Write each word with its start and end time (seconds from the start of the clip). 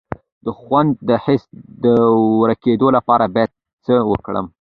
د 0.45 0.47
خوند 0.59 0.91
د 1.09 1.11
حس 1.23 1.43
د 1.85 1.85
ورکیدو 2.41 2.87
لپاره 2.97 3.25
باید 3.35 3.51
څه 3.85 3.93
وکړم؟ 4.11 4.45